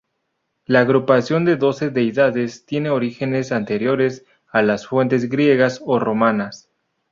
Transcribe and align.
La 0.65 0.79
agrupación 0.79 1.45
de 1.45 1.57
doce 1.57 1.91
deidades 1.91 2.65
tiene 2.65 2.89
orígenes 2.89 3.51
anteriores 3.51 4.25
a 4.51 4.63
las 4.63 4.87
fuentes 4.87 5.29
griegas 5.29 5.79
o 5.85 5.99
romanas. 5.99 6.71